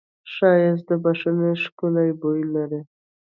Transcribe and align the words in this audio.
ښایست 0.33 0.83
د 0.89 0.91
بښنې 1.03 1.51
ښکلی 1.63 2.09
بوی 2.21 2.41
لري 2.53 2.81